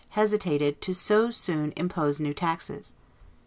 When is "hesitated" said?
0.17-0.81